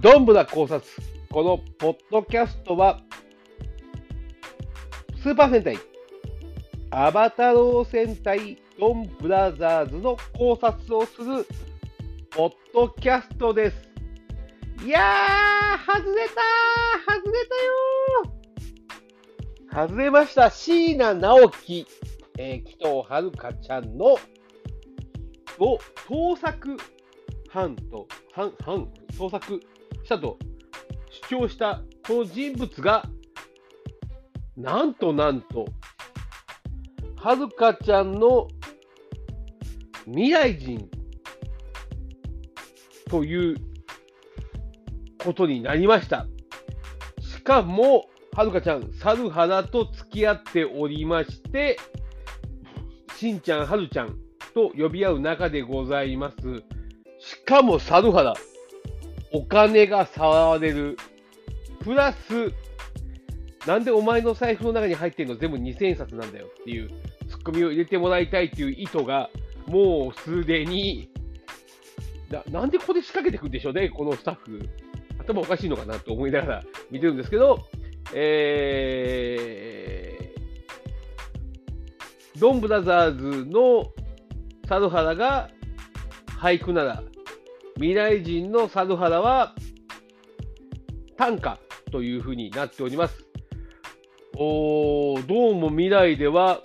[0.00, 0.82] どんぶら考察。
[1.30, 3.00] このポッドキャストは、
[5.22, 5.78] スーパー戦隊、
[6.90, 11.46] アバタロー戦隊ドンブラザーズの考察をする
[12.30, 13.88] ポッドキャストです。
[14.84, 20.50] いやー、外れたー外れたよー外れました。
[20.50, 21.86] 椎名直樹、
[22.38, 23.30] えー、紀藤遥
[23.62, 24.18] ちゃんの、
[25.58, 26.76] を、盗作
[27.48, 29.58] 犯と、犯、犯、盗作
[30.06, 30.38] したと
[31.28, 33.04] 主張したこの人物が、
[34.56, 35.66] なんとなんと、
[37.16, 38.46] はるかちゃんの
[40.04, 40.88] 未来人
[43.10, 43.56] という
[45.18, 46.26] ことになりました。
[47.18, 51.78] しかも、はるかちゃん、猿原と付き合っておりまして、
[53.16, 54.16] しんちゃん、はるちゃん
[54.54, 56.36] と呼び合う中でございます。
[57.18, 58.32] しかも、猿原、
[59.32, 60.96] お金が触れる。
[61.80, 62.52] プラス、
[63.66, 65.36] なんでお前の財布の中に入ってるの？
[65.36, 66.90] 全部2000円札なんだよっていう
[67.28, 69.30] ツッコミを入れてもらいたいっていう意図が、
[69.66, 71.10] もうすでに
[72.30, 74.68] な、なんでここで仕掛けていくんでしょうね、このスタッフ。
[75.18, 77.66] 頭おかしいのかなと思いながら見てるんですけど、
[78.14, 83.86] えー、ドンブラザーズの
[84.68, 85.50] 猿原が
[86.40, 87.02] 俳句なら、
[87.76, 89.54] 未来人の猿原は
[91.18, 91.58] 短歌
[91.92, 93.26] というふうになっております。
[94.38, 96.62] おどうも未来では、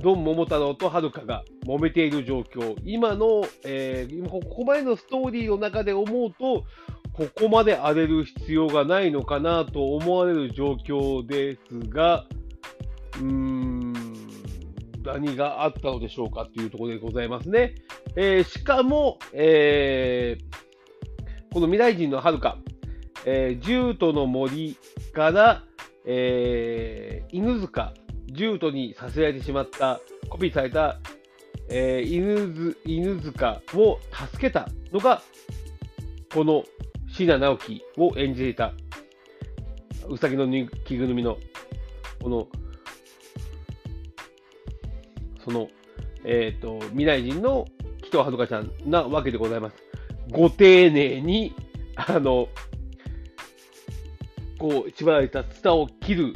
[0.00, 6.64] ドン桃太郎とはるかが揉めている状況、今の、えー、ここまでのストーリーの中で思うと、
[7.12, 12.26] ここまで荒れる必要がないのかなと思われる状況ですが、
[13.16, 13.83] うーん、
[15.04, 17.74] 何があったのでしょうかというところでございますね。
[18.16, 22.58] えー、しかも、えー、この未来人のはるか、
[23.26, 24.76] えー、獣都の森
[25.12, 25.62] から、
[26.06, 27.92] えー、犬塚、
[28.28, 30.98] 獣都にさせられてしまった、コピーされた、
[31.68, 35.22] えー、犬犬塚を助けたのが、
[36.34, 36.64] この
[37.08, 38.72] 椎名直樹を演じていた、
[40.08, 40.48] うさぎの
[40.84, 41.38] 着ぐるみの、
[42.22, 42.48] この
[45.44, 45.68] その、
[46.24, 47.66] えっ、ー、と、未来人の
[48.02, 49.76] 紀藤遥ちゃんなわけでございます。
[50.30, 51.54] ご丁寧に、
[51.96, 52.48] あの、
[54.58, 56.34] こう、縛られたツタを切る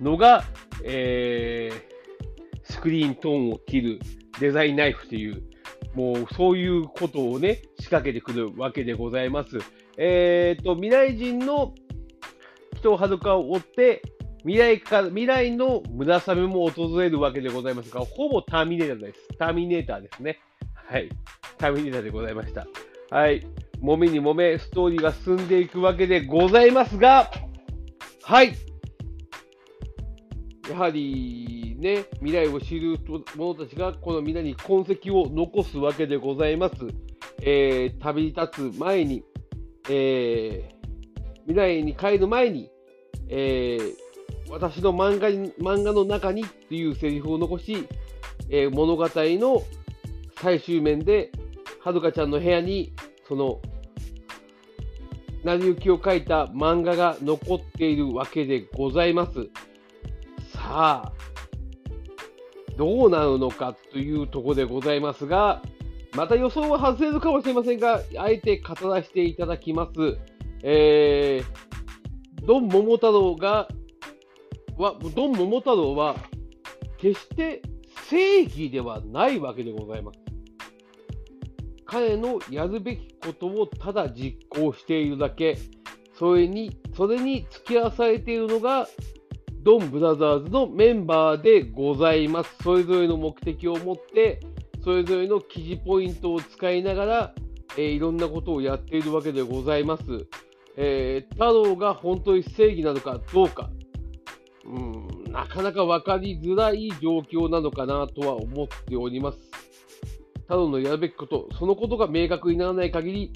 [0.00, 0.44] のが、
[0.84, 4.00] えー、スクリーントーンを切る
[4.40, 5.42] デザインナイフという、
[5.94, 9.58] もうそういうことをね、仕掛けてくるわけでございます。
[9.96, 11.74] えっ、ー、と、未来人の
[12.76, 14.02] 紀藤遥を追って、
[14.44, 19.28] 未来か、未来の村雨も訪れるわけでございますが、ほぼターミネーターです。
[19.38, 20.38] ターミネーターですね。
[20.74, 21.08] はい。
[21.58, 22.66] ターミネーターでございました。
[23.10, 23.44] はい。
[23.82, 27.30] 揉めに揉め、ストーリーが進んでいくわけでございますが、
[28.22, 28.54] はい。
[30.70, 32.98] やはりね、未来を知る
[33.36, 36.74] 者たちがこの未来に痕跡を残すわけでございます。
[37.42, 39.24] えー、旅立つ前に、
[39.88, 42.70] えー、未来に帰る前に、
[43.28, 44.09] えー、
[44.48, 47.86] 私の漫画に漫画の中にっていうセリフを残し、
[48.48, 49.62] えー、物語の
[50.40, 51.30] 最終面で、
[51.82, 52.92] はるかちゃんの部屋に、
[53.28, 53.60] その、
[55.44, 59.48] 成り行きを書いた漫画が残っているわけでございます。
[60.52, 61.12] さあ、
[62.76, 65.62] どうなるのかというとこでございますが、
[66.16, 70.18] また予想は外れるかもしれませんが、あえて語らせていただきます。
[70.62, 73.68] えー、ドン桃太郎が
[74.80, 76.16] は、ドン桃太郎は、
[76.98, 77.62] 決して
[78.08, 80.18] 正義ではないわけでございます。
[81.84, 85.58] 彼のやるべきことをただ実行しているだけ、
[86.18, 88.88] それに、それに付き合わされているのが、
[89.62, 92.56] ドンブラザーズのメンバーでございます。
[92.62, 94.40] それぞれの目的を持って、
[94.82, 97.34] それぞれの記事ポイントを使いながら、
[97.76, 100.02] えー、いろんなことをやっているわけでございます。
[100.76, 103.70] えー、太郎が本当に正義なのかどうか、
[104.70, 109.38] うん、なかなか分かりづらい状況なのかなとは思っております。
[110.46, 113.32] ただのやるべきこと、そのことが明確にならない限り、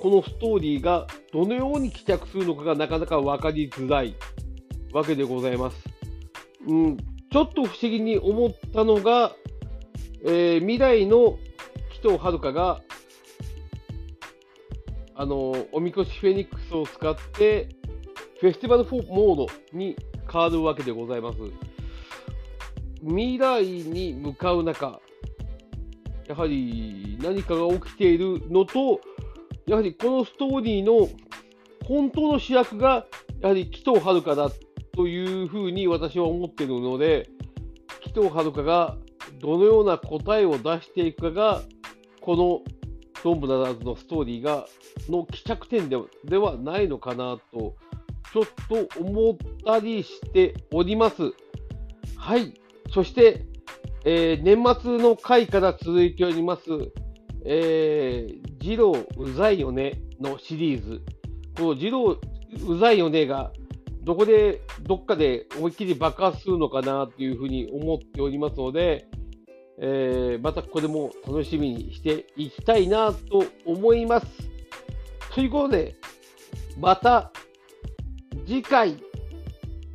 [0.00, 4.14] このストーリーがどのように帰着するのかがなかなか分かりづらい
[4.92, 5.76] わけでございます。
[6.66, 9.34] うん、ちょっと不思議に思ったのが、
[10.24, 11.38] えー、未来の
[12.00, 12.80] 紀藤遥が、
[15.14, 17.68] あの、おみこしフェニックスを使って、
[18.40, 19.96] フェスティバルモードに
[20.30, 21.38] 変わるわけでございます。
[23.00, 25.00] 未来に向かう中、
[26.28, 29.00] やはり何かが起きているのと、
[29.66, 31.08] やはりこのストーリーの
[31.84, 33.06] 本当の主役が、
[33.40, 34.50] やはり紀藤遥だ
[34.92, 37.28] というふうに私は思っているので、
[38.02, 38.96] 紀藤遥が
[39.40, 41.62] どのような答えを出していくかが、
[42.20, 42.60] この
[43.24, 44.66] ドンブラザーズのストーリーが
[45.08, 45.96] の帰着点で
[46.36, 51.32] はないのかなと、ょっと思ったりしております。
[52.16, 52.54] はい。
[52.92, 53.46] そして、
[54.04, 56.62] えー、年末の回から続いております、
[57.44, 61.02] えー、ジローうざいよねのシリーズ。
[61.56, 62.18] このジロー
[62.66, 63.52] うざいよねが、
[64.02, 69.06] どこで、どっかで思いっきり爆発するのかなというふうに思っておりますので、
[69.80, 74.26] えー、またこれも楽しみにしていきたいなと思います。
[75.34, 75.94] ということで、
[76.78, 77.32] また
[78.48, 78.92] 次回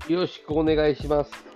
[0.07, 1.52] よろしくお願いします。